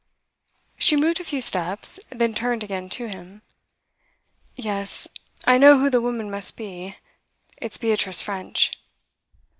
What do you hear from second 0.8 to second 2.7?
moved a few steps, then turned